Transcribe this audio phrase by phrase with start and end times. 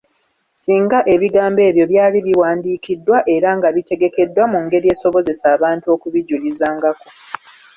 [0.61, 7.07] Singa ebigambo ebyo byali biwandiikiddwa era nga bitegekeddwa mu ngeri esobozesa abantu okubijulizangako.